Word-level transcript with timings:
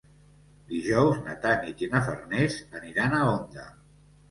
Dijous 0.71 1.19
na 1.27 1.35
Tanit 1.43 1.85
i 1.85 1.91
na 1.93 2.03
Farners 2.09 2.59
aniran 2.83 3.17
a 3.21 3.23
Onda. 3.37 3.71